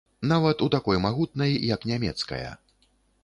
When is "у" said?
0.67-0.69